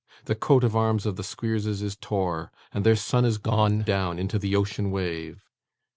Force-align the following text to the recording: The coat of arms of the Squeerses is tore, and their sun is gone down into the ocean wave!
The 0.25 0.33
coat 0.33 0.63
of 0.63 0.75
arms 0.75 1.05
of 1.05 1.15
the 1.15 1.21
Squeerses 1.23 1.83
is 1.83 1.95
tore, 1.95 2.51
and 2.73 2.83
their 2.83 2.95
sun 2.95 3.23
is 3.23 3.37
gone 3.37 3.83
down 3.83 4.17
into 4.17 4.39
the 4.39 4.55
ocean 4.55 4.89
wave! 4.89 5.45